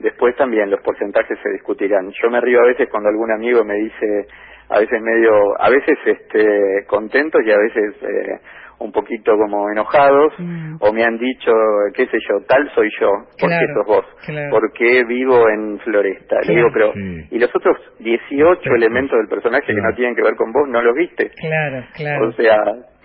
Después 0.02 0.37
también 0.37 0.71
los 0.71 0.80
porcentajes 0.80 1.38
se 1.42 1.50
discutirán. 1.50 2.11
Yo 2.23 2.30
me 2.30 2.40
río 2.40 2.61
a 2.61 2.66
veces 2.66 2.88
cuando 2.90 3.09
algún 3.09 3.30
amigo 3.30 3.64
me 3.64 3.75
dice, 3.75 4.26
a 4.68 4.80
veces 4.80 5.00
medio, 5.00 5.61
a 5.61 5.71
veces 5.71 5.99
este, 6.04 6.85
contentos 6.87 7.40
y 7.44 7.50
a 7.50 7.59
veces 7.59 7.94
eh, 8.02 8.40
un 8.82 8.92
poquito 8.92 9.37
como 9.37 9.71
enojados 9.71 10.32
mm. 10.38 10.76
o 10.80 10.92
me 10.92 11.04
han 11.04 11.18
dicho, 11.18 11.52
qué 11.94 12.06
sé 12.06 12.18
yo, 12.28 12.44
tal 12.47 12.68
soy 12.75 12.90
yo, 13.00 13.11
porque 13.38 13.66
sos 13.75 13.87
vos, 13.87 14.04
porque 14.50 15.04
vivo 15.04 15.49
en 15.49 15.78
Floresta. 15.80 16.37
Le 16.47 16.54
digo, 16.56 16.68
pero, 16.73 16.92
¿y 16.94 17.38
los 17.38 17.54
otros 17.54 17.76
18 18.00 18.75
elementos 18.75 19.18
del 19.18 19.28
personaje 19.28 19.66
que 19.66 19.80
no 19.80 19.94
tienen 19.94 20.14
que 20.16 20.23
ver 20.23 20.35
con 20.35 20.52
vos, 20.52 20.68
no 20.68 20.82
los 20.82 20.97
viste? 20.97 21.30
Claro, 21.30 21.85
claro. 21.94 22.28
O 22.28 22.32
sea, 22.32 22.56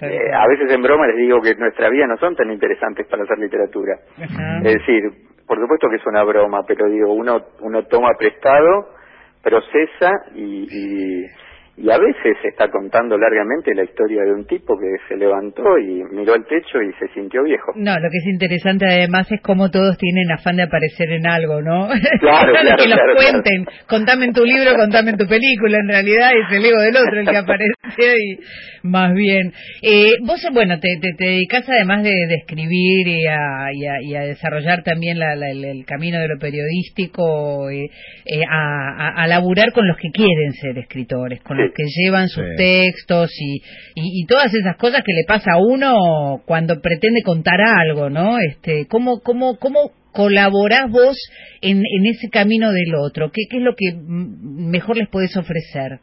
eh, 0.01 0.31
a 0.33 0.47
veces 0.47 0.71
en 0.71 0.81
broma 0.81 1.07
les 1.07 1.17
digo 1.17 1.41
que 1.41 1.53
nuestra 1.55 1.89
vida 1.89 2.07
no 2.07 2.17
son 2.17 2.35
tan 2.35 2.51
interesantes 2.51 3.05
para 3.07 3.23
hacer 3.23 3.37
literatura. 3.37 3.97
Es 4.63 4.73
decir, 4.73 5.03
por 5.47 5.59
supuesto 5.59 5.87
que 5.89 5.95
es 5.95 6.05
una 6.05 6.23
broma, 6.23 6.63
pero 6.67 6.87
digo, 6.89 7.13
uno, 7.13 7.41
uno 7.61 7.83
toma 7.85 8.09
prestado, 8.17 8.89
procesa 9.41 10.11
y 10.35 10.67
y 10.69 11.25
a 11.77 11.97
veces 11.97 12.37
está 12.43 12.69
contando 12.69 13.17
largamente 13.17 13.73
la 13.75 13.83
historia 13.83 14.23
de 14.23 14.33
un 14.33 14.45
tipo 14.45 14.77
que 14.77 14.87
se 15.07 15.15
levantó 15.15 15.77
y 15.77 16.03
miró 16.11 16.33
al 16.33 16.45
techo 16.45 16.81
y 16.81 16.91
se 16.93 17.07
sintió 17.13 17.43
viejo. 17.43 17.71
No, 17.75 17.93
lo 17.93 18.09
que 18.09 18.17
es 18.17 18.27
interesante 18.33 18.85
además 18.85 19.31
es 19.31 19.41
cómo 19.41 19.69
todos 19.69 19.95
tienen 19.97 20.31
afán 20.31 20.55
de 20.55 20.63
aparecer 20.63 21.11
en 21.11 21.27
algo, 21.27 21.61
¿no? 21.61 21.87
Claro, 22.19 22.51
claro, 22.61 22.77
que 22.77 22.89
los 22.89 22.99
cuenten, 23.15 23.65
contame 23.87 24.25
en 24.25 24.33
tu 24.33 24.43
libro, 24.43 24.75
contame 24.75 25.11
en 25.11 25.17
tu 25.17 25.27
película, 25.27 25.77
en 25.77 25.87
realidad 25.87 26.31
es 26.33 26.57
el 26.57 26.65
ego 26.65 26.79
del 26.81 26.97
otro 26.97 27.19
el 27.19 27.27
que 27.27 27.37
aparece 27.37 28.17
y 28.17 28.37
más 28.83 29.13
bien. 29.13 29.53
Eh, 29.81 30.13
vos, 30.25 30.41
bueno, 30.53 30.79
te, 30.79 30.87
te, 30.99 31.23
dedicas 31.23 31.67
además 31.69 32.03
de, 32.03 32.11
escribir 32.41 33.07
y 33.07 33.27
a, 33.27 33.67
y, 34.01 34.15
a, 34.15 34.21
desarrollar 34.21 34.83
también 34.83 35.17
el, 35.21 35.85
camino 35.85 36.19
de 36.19 36.27
lo 36.27 36.39
periodístico, 36.39 37.69
eh, 37.69 37.89
eh, 38.25 38.43
a, 38.49 39.21
a, 39.21 39.27
laburar 39.27 39.71
con 39.73 39.87
los 39.87 39.97
que 39.97 40.09
quieren 40.09 40.53
ser 40.53 40.77
escritores, 40.77 41.41
con 41.41 41.57
los 41.57 41.66
que 41.73 41.83
llevan 41.85 42.27
sus 42.27 42.43
textos 42.57 43.31
y, 43.39 43.61
y, 43.95 44.25
todas 44.25 44.53
esas 44.53 44.77
cosas 44.77 45.03
que 45.05 45.13
le 45.13 45.23
pasa 45.27 45.53
a 45.53 45.59
uno 45.59 46.41
cuando 46.45 46.81
pretende 46.81 47.21
contar 47.23 47.59
algo, 47.61 48.09
¿no? 48.09 48.37
Este, 48.39 48.87
¿cómo, 48.87 49.21
cómo, 49.21 49.57
cómo 49.57 49.91
colaborás 50.11 50.89
vos 50.89 51.17
en, 51.61 51.77
en 51.77 52.05
ese 52.05 52.29
camino 52.29 52.71
del 52.71 52.95
otro? 52.95 53.31
¿Qué, 53.31 53.43
¿Qué 53.49 53.57
es 53.57 53.63
lo 53.63 53.75
que 53.75 53.95
mejor 53.95 54.97
les 54.97 55.07
podés 55.09 55.35
ofrecer? 55.37 55.99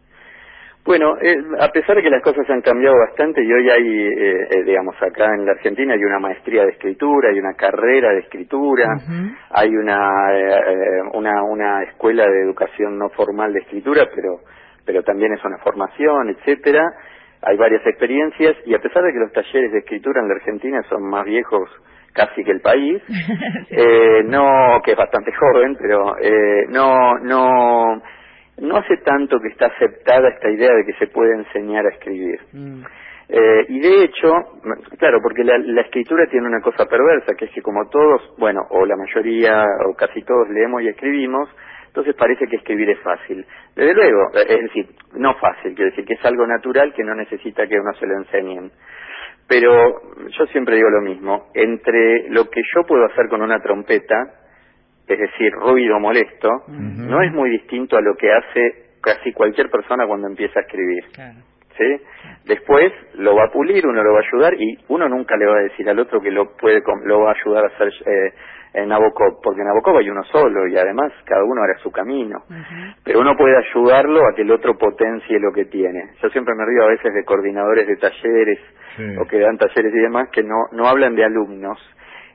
Bueno, 0.85 1.17
eh, 1.23 1.35
a 1.61 1.69
pesar 1.69 1.97
de 1.97 2.03
que 2.03 2.11
las 2.11 2.23
cosas 2.23 2.45
han 2.51 2.61
cambiado 2.61 2.95
bastante 2.99 3.43
y 3.43 3.51
hoy 3.51 3.71
hay, 3.71 3.89
eh, 3.89 4.49
eh, 4.51 4.65
digamos, 4.67 4.95
acá 5.01 5.35
en 5.35 5.47
la 5.47 5.53
Argentina 5.53 5.95
hay 5.95 6.05
una 6.05 6.19
maestría 6.19 6.63
de 6.63 6.73
escritura, 6.73 7.31
hay 7.31 7.39
una 7.39 7.55
carrera 7.55 8.11
de 8.13 8.19
escritura, 8.19 8.89
hay 9.49 9.75
una, 9.75 9.99
una, 11.15 11.43
una 11.43 11.85
escuela 11.85 12.29
de 12.29 12.43
educación 12.43 12.99
no 12.99 13.09
formal 13.11 13.55
de 13.55 13.61
escritura, 13.61 14.07
pero, 14.15 14.41
pero 14.85 15.03
también 15.03 15.33
es 15.33 15.45
una 15.45 15.59
formación, 15.59 16.31
etcétera. 16.31 16.85
Hay 17.43 17.57
varias 17.57 17.87
experiencias 17.87 18.57
y 18.65 18.75
a 18.75 18.79
pesar 18.79 19.03
de 19.03 19.13
que 19.13 19.19
los 19.19 19.33
talleres 19.33 19.73
de 19.73 19.79
escritura 19.79 20.21
en 20.21 20.29
la 20.29 20.35
Argentina 20.35 20.83
son 20.89 21.03
más 21.09 21.25
viejos 21.25 21.69
casi 22.13 22.45
que 22.45 22.53
el 22.53 22.61
país, 22.61 23.03
no, 24.27 24.81
que 24.85 24.93
es 24.93 24.97
bastante 24.97 25.33
joven, 25.33 25.77
pero 25.79 26.15
no, 26.69 27.19
no 27.19 28.03
no 28.59 28.77
hace 28.77 28.99
tanto 28.99 29.41
que 29.41 29.49
está 29.49 29.67
aceptada 29.67 30.29
esta 30.29 30.51
idea 30.51 30.73
de 30.75 30.85
que 30.85 30.93
se 30.95 31.09
puede 31.09 31.35
enseñar 31.35 31.87
a 31.87 31.91
escribir. 31.91 32.41
Mm. 32.53 32.83
Eh, 33.27 33.67
y 33.69 33.81
de 33.81 34.05
hecho, 34.05 34.33
claro, 34.99 35.19
porque 35.23 35.43
la, 35.45 35.81
escritura 35.81 36.27
tiene 36.31 36.47
una 36.47 36.61
cosa 36.61 36.87
perversa, 36.87 37.35
que 37.35 37.47
es 37.47 37.51
que 37.53 37.63
como 37.63 37.89
todos, 37.89 38.35
bueno, 38.39 38.61
o 38.71 38.85
la 38.85 38.97
mayoría, 38.97 39.65
o 39.89 39.95
casi 39.95 40.23
todos 40.23 40.49
leemos 40.51 40.83
y 40.83 40.89
escribimos, 40.89 41.49
entonces 41.95 42.17
parece 42.17 42.49
que 42.49 42.57
escribir 42.57 42.91
es 42.91 42.99
fácil. 42.99 43.47
Desde 43.77 43.95
luego, 43.95 44.33
eh, 44.35 44.47
es 44.49 44.63
decir, 44.63 44.89
no 45.13 45.33
fácil, 45.37 45.77
quiere 45.77 45.93
decir 45.93 46.05
que 46.05 46.15
es 46.15 46.25
algo 46.25 46.45
natural 46.45 46.93
que 46.93 47.05
no 47.05 47.15
necesita 47.15 47.69
que 47.69 47.79
uno 47.79 47.95
se 47.95 48.05
lo 48.05 48.17
enseñen. 48.17 48.73
Pero 49.47 50.01
yo 50.27 50.47
siempre 50.47 50.75
digo 50.75 50.91
lo 50.91 51.03
mismo, 51.03 51.53
entre 51.55 52.29
lo 52.31 52.51
que 52.51 52.63
yo 52.75 52.83
puedo 52.83 53.05
hacer 53.05 53.29
con 53.29 53.43
una 53.43 53.61
trompeta, 53.61 54.17
es 55.07 55.19
decir, 55.21 55.53
ruido 55.53 56.01
molesto, 56.01 56.65
no 56.67 57.23
es 57.23 57.33
muy 57.33 57.51
distinto 57.51 57.97
a 57.97 58.01
lo 58.01 58.17
que 58.17 58.33
hace 58.33 58.97
casi 59.01 59.33
cualquier 59.33 59.71
persona 59.71 60.05
cuando 60.05 60.27
empieza 60.27 60.59
a 60.59 60.63
escribir. 60.63 61.05
¿Sí? 61.77 62.03
Después 62.45 62.93
lo 63.15 63.35
va 63.35 63.45
a 63.45 63.51
pulir, 63.51 63.87
uno 63.87 64.03
lo 64.03 64.13
va 64.13 64.21
a 64.21 64.23
ayudar 64.23 64.55
y 64.55 64.79
uno 64.89 65.09
nunca 65.09 65.37
le 65.37 65.47
va 65.47 65.57
a 65.57 65.63
decir 65.63 65.89
al 65.89 65.99
otro 65.99 66.21
que 66.21 66.31
lo 66.31 66.57
puede 66.57 66.83
lo 67.05 67.21
va 67.21 67.31
a 67.31 67.35
ayudar 67.35 67.65
a 67.65 67.69
hacer 67.69 67.89
eh, 68.07 68.33
en 68.75 68.89
Nabokov, 68.89 69.41
porque 69.43 69.61
en 69.61 69.69
Nabokov 69.69 69.97
hay 69.97 70.11
uno 70.11 70.23
solo 70.25 70.67
y 70.67 70.77
además 70.77 71.13
cada 71.25 71.43
uno 71.45 71.63
hará 71.63 71.79
su 71.79 71.91
camino. 71.91 72.43
Pero 73.05 73.21
uno 73.21 73.37
puede 73.37 73.57
ayudarlo 73.57 74.27
a 74.27 74.35
que 74.35 74.43
el 74.43 74.51
otro 74.51 74.77
potencie 74.77 75.39
lo 75.39 75.53
que 75.53 75.65
tiene. 75.67 76.11
Yo 76.23 76.29
siempre 76.31 76.55
me 76.55 76.67
río 76.67 76.85
a 76.85 76.89
veces 76.89 77.15
de 77.15 77.25
coordinadores 77.25 77.87
de 77.87 77.97
talleres 77.97 78.59
o 79.21 79.27
que 79.27 79.39
dan 79.39 79.59
talleres 79.59 79.95
y 79.95 79.99
demás 79.99 80.29
que 80.31 80.43
no, 80.43 80.67
no 80.73 80.87
hablan 80.87 81.15
de 81.15 81.25
alumnos, 81.25 81.79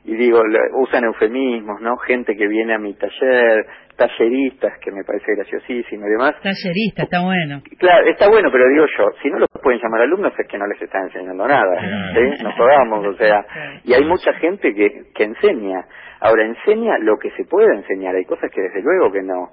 y 0.09 0.15
digo, 0.15 0.41
usan 0.73 1.03
eufemismos, 1.03 1.79
¿no? 1.81 1.95
Gente 1.97 2.35
que 2.35 2.47
viene 2.47 2.73
a 2.73 2.79
mi 2.79 2.95
taller, 2.95 3.63
talleristas, 3.95 4.79
que 4.79 4.91
me 4.91 5.03
parece 5.03 5.35
graciosísimo 5.35 6.07
y 6.07 6.09
demás. 6.09 6.33
Tallerista, 6.41 7.03
está 7.03 7.21
bueno. 7.21 7.61
Claro, 7.77 8.07
está 8.07 8.27
bueno, 8.27 8.49
pero 8.51 8.67
digo 8.69 8.87
yo, 8.97 9.05
si 9.21 9.29
no 9.29 9.37
los 9.37 9.49
pueden 9.61 9.79
llamar 9.79 10.01
alumnos 10.01 10.33
es 10.35 10.47
que 10.47 10.57
no 10.57 10.65
les 10.65 10.81
están 10.81 11.03
enseñando 11.03 11.47
nada, 11.47 11.79
¿sí? 12.15 12.43
Nos 12.43 12.55
jodamos, 12.55 13.05
o 13.05 13.13
sea, 13.17 13.45
y 13.83 13.93
hay 13.93 14.03
mucha 14.03 14.33
gente 14.33 14.73
que, 14.73 15.11
que 15.13 15.25
enseña. 15.25 15.85
Ahora, 16.21 16.43
enseña 16.43 16.97
lo 16.97 17.19
que 17.19 17.29
se 17.37 17.45
puede 17.45 17.75
enseñar, 17.75 18.15
hay 18.15 18.25
cosas 18.25 18.49
que 18.49 18.61
desde 18.61 18.81
luego 18.81 19.11
que 19.11 19.21
no. 19.21 19.51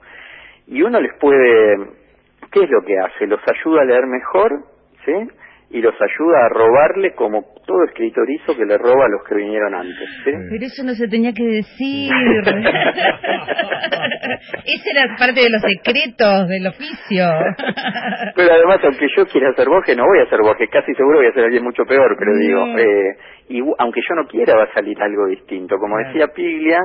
Y 0.69 0.81
uno 0.81 1.03
les 1.03 1.13
puede, 1.21 1.77
¿qué 2.51 2.65
es 2.65 2.71
lo 2.71 2.81
que 2.81 2.99
hace? 2.99 3.27
Los 3.27 3.41
ayuda 3.47 3.83
a 3.83 3.85
leer 3.85 4.07
mejor, 4.07 4.65
¿sí? 5.05 5.13
Y 5.71 5.81
los 5.81 5.95
ayuda 5.95 6.47
a 6.47 6.49
robarle 6.49 7.13
como 7.15 7.45
todo 7.67 7.83
escritor 7.85 8.31
hizo 8.31 8.57
que 8.57 8.65
le 8.65 8.79
roba 8.79 9.07
a 9.07 9.09
los 9.09 9.25
que 9.29 9.35
vinieron 9.35 9.75
antes. 9.75 10.09
Pero 10.25 10.65
eso 10.65 10.85
no 10.85 10.95
se 10.95 11.09
tenía 11.09 11.33
que 11.33 11.43
decir. 11.43 12.13
Esa 14.65 14.91
era 14.95 15.17
parte 15.19 15.41
de 15.41 15.51
los 15.51 15.61
secretos 15.63 16.49
del 16.49 16.69
oficio. 16.69 17.27
pero 18.37 18.53
además, 18.53 18.79
aunque 18.85 19.09
yo 19.17 19.27
quiera 19.27 19.53
ser 19.55 19.69
Borges, 19.69 19.97
no 19.97 20.05
voy 20.07 20.21
a 20.21 20.31
ser 20.31 20.39
Borges, 20.41 20.71
casi 20.71 20.95
seguro 20.95 21.19
voy 21.19 21.27
a 21.27 21.33
ser 21.33 21.45
alguien 21.45 21.65
mucho 21.65 21.85
peor, 21.85 22.15
pero 22.17 22.37
digo, 22.37 22.65
eh, 22.79 23.17
y 23.49 23.61
aunque 23.79 24.01
yo 24.09 24.15
no 24.15 24.29
quiera 24.29 24.55
va 24.57 24.65
a 24.65 24.73
salir 24.73 24.97
algo 25.03 25.27
distinto. 25.27 25.79
Como 25.79 25.99
decía 25.99 26.29
Piglia, 26.29 26.79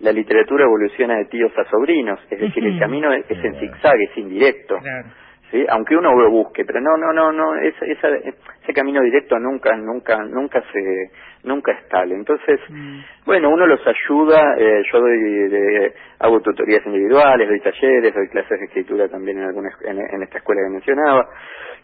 la 0.00 0.12
literatura 0.12 0.64
evoluciona 0.64 1.16
de 1.16 1.24
tíos 1.26 1.52
a 1.56 1.64
sobrinos, 1.70 2.20
es 2.30 2.40
decir, 2.40 2.62
el 2.62 2.78
camino 2.78 3.10
es, 3.14 3.24
en 3.30 3.54
zigzag, 3.58 3.98
es 4.02 4.18
indirecto. 4.18 4.76
Claro 4.80 5.27
¿sí? 5.50 5.64
aunque 5.68 5.96
uno 5.96 6.14
lo 6.14 6.30
busque, 6.30 6.64
pero 6.64 6.80
no, 6.80 6.96
no, 6.96 7.12
no, 7.12 7.32
no, 7.32 7.54
esa, 7.56 7.86
ese 7.86 8.72
camino 8.74 9.00
directo 9.02 9.38
nunca, 9.38 9.76
nunca, 9.76 10.18
nunca 10.24 10.62
se, 10.72 11.10
nunca 11.44 11.72
es 11.72 11.88
tal. 11.88 12.12
Entonces, 12.12 12.60
mm. 12.68 13.00
bueno, 13.24 13.50
uno 13.50 13.66
los 13.66 13.80
ayuda, 13.86 14.54
eh, 14.58 14.82
yo 14.92 15.00
doy, 15.00 15.48
de, 15.48 15.94
hago 16.20 16.40
tutorías 16.40 16.84
individuales, 16.86 17.48
doy 17.48 17.60
talleres, 17.60 18.14
doy 18.14 18.28
clases 18.28 18.58
de 18.58 18.66
escritura 18.66 19.08
también 19.08 19.38
en 19.38 19.44
alguna, 19.44 19.70
en, 19.84 20.22
esta 20.22 20.38
escuela 20.38 20.62
que 20.66 20.72
mencionaba, 20.72 21.28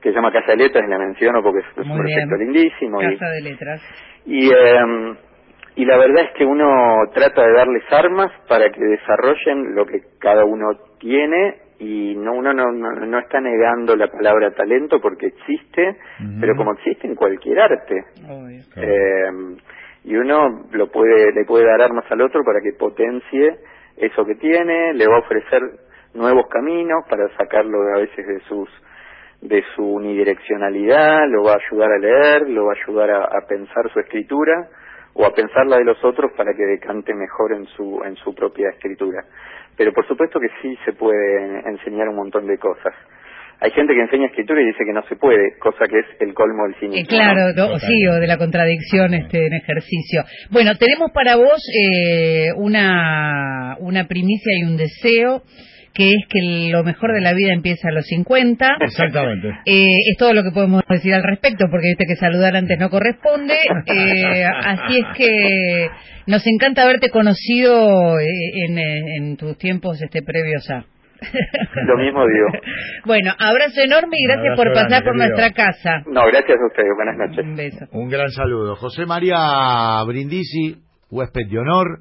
que 0.00 0.10
se 0.10 0.14
llama 0.14 0.32
Casa 0.32 0.52
de 0.52 0.58
Letras, 0.58 0.84
y 0.86 0.90
la 0.90 0.98
menciono 0.98 1.42
porque 1.42 1.60
es, 1.60 1.86
un 1.86 1.96
proyecto 1.96 2.36
lindísimo. 2.36 2.98
Casa 2.98 3.30
de 3.30 3.40
Letras. 3.40 3.82
Y, 4.26 4.48
eh, 4.48 5.16
y 5.76 5.84
la 5.84 5.96
verdad 5.96 6.26
es 6.26 6.30
que 6.36 6.44
uno 6.44 7.02
trata 7.12 7.42
de 7.42 7.52
darles 7.52 7.82
armas 7.90 8.30
para 8.48 8.70
que 8.70 8.80
desarrollen 8.80 9.74
lo 9.74 9.86
que 9.86 10.00
cada 10.20 10.44
uno 10.44 10.66
tiene 11.00 11.63
y 11.78 12.14
no 12.14 12.34
uno 12.34 12.52
no, 12.52 12.70
no, 12.72 13.18
está 13.18 13.40
negando 13.40 13.96
la 13.96 14.08
palabra 14.08 14.52
talento 14.52 15.00
porque 15.00 15.26
existe, 15.26 15.96
pero 16.40 16.54
como 16.56 16.72
existe 16.72 17.06
en 17.06 17.14
cualquier 17.14 17.60
arte. 17.60 18.04
Eh, 18.76 19.30
y 20.04 20.16
uno 20.16 20.66
lo 20.70 20.90
puede 20.90 21.32
le 21.32 21.44
puede 21.44 21.66
dar 21.66 21.82
armas 21.82 22.04
al 22.10 22.20
otro 22.20 22.42
para 22.44 22.60
que 22.60 22.72
potencie 22.78 23.58
eso 23.96 24.24
que 24.24 24.34
tiene, 24.36 24.92
le 24.94 25.06
va 25.06 25.16
a 25.16 25.20
ofrecer 25.20 25.62
nuevos 26.14 26.46
caminos 26.48 27.04
para 27.08 27.28
sacarlo 27.36 27.82
a 27.94 27.98
veces 27.98 28.26
de 28.26 28.40
sus 28.40 28.68
de 29.40 29.62
su 29.74 29.84
unidireccionalidad, 29.84 31.28
lo 31.28 31.42
va 31.42 31.52
a 31.52 31.58
ayudar 31.66 31.92
a 31.92 31.98
leer, 31.98 32.48
lo 32.48 32.66
va 32.66 32.72
a 32.72 32.82
ayudar 32.82 33.10
a 33.10 33.46
pensar 33.46 33.90
su 33.92 34.00
escritura 34.00 34.70
o 35.14 35.24
a 35.24 35.32
pensar 35.32 35.66
la 35.66 35.78
de 35.78 35.84
los 35.84 36.02
otros 36.04 36.32
para 36.32 36.52
que 36.54 36.64
decante 36.64 37.14
mejor 37.14 37.52
en 37.52 37.66
su, 37.66 38.02
en 38.04 38.16
su 38.16 38.34
propia 38.34 38.70
escritura. 38.70 39.24
Pero 39.76 39.92
por 39.92 40.06
supuesto 40.06 40.38
que 40.40 40.48
sí 40.62 40.76
se 40.84 40.92
puede 40.92 41.68
enseñar 41.68 42.08
un 42.08 42.16
montón 42.16 42.46
de 42.46 42.58
cosas. 42.58 42.94
hay 43.60 43.70
gente 43.70 43.94
que 43.94 44.00
enseña 44.00 44.26
escritura 44.26 44.60
y 44.60 44.66
dice 44.66 44.84
que 44.84 44.92
no 44.92 45.02
se 45.08 45.16
puede, 45.16 45.56
cosa 45.58 45.86
que 45.88 46.00
es 46.00 46.06
el 46.20 46.34
colmo 46.34 46.64
del 46.64 46.74
cinismo. 46.74 47.02
Eh, 47.02 47.06
claro, 47.06 47.78
sí, 47.78 48.06
o 48.08 48.14
de 48.20 48.26
la 48.26 48.36
contradicción 48.36 49.14
este, 49.14 49.46
en 49.46 49.54
ejercicio. 49.54 50.22
Bueno, 50.50 50.72
tenemos 50.76 51.10
para 51.12 51.36
vos 51.36 51.62
eh, 51.72 52.52
una, 52.56 53.76
una 53.80 54.06
primicia 54.06 54.52
y 54.58 54.64
un 54.64 54.76
deseo 54.76 55.42
que 55.94 56.10
es 56.10 56.26
que 56.28 56.68
lo 56.72 56.82
mejor 56.82 57.12
de 57.12 57.20
la 57.20 57.32
vida 57.32 57.52
empieza 57.52 57.88
a 57.88 57.92
los 57.92 58.04
50. 58.06 58.78
Exactamente. 58.80 59.48
Eh, 59.64 59.96
es 60.10 60.16
todo 60.18 60.34
lo 60.34 60.42
que 60.42 60.50
podemos 60.50 60.82
decir 60.88 61.14
al 61.14 61.22
respecto, 61.22 61.66
porque 61.70 61.88
viste 61.88 62.06
que 62.06 62.16
saludar 62.16 62.56
antes 62.56 62.78
no 62.78 62.90
corresponde. 62.90 63.54
Eh, 63.86 64.44
así 64.44 64.98
es 64.98 65.06
que 65.16 65.88
nos 66.26 66.44
encanta 66.46 66.82
haberte 66.82 67.10
conocido 67.10 68.18
eh, 68.18 68.26
en, 68.66 68.78
en 68.78 69.36
tus 69.36 69.56
tiempos 69.56 70.02
este, 70.02 70.22
previos 70.22 70.68
a. 70.68 70.84
Lo 71.86 71.96
mismo 71.96 72.26
digo. 72.26 72.48
Bueno, 73.04 73.32
abrazo 73.38 73.80
enorme 73.80 74.16
y 74.18 74.26
gracias 74.26 74.56
por 74.56 74.72
pasar 74.72 75.04
por 75.04 75.16
nuestra 75.16 75.52
casa. 75.52 76.02
No, 76.06 76.26
gracias 76.26 76.58
a 76.60 76.66
ustedes. 76.66 76.90
Buenas 76.96 77.16
noches. 77.16 77.44
Un 77.44 77.56
beso. 77.56 77.86
Un 77.92 78.08
gran 78.08 78.30
saludo. 78.30 78.74
José 78.76 79.06
María 79.06 80.02
Brindisi, 80.06 80.76
huésped 81.10 81.46
de 81.48 81.58
honor. 81.58 82.00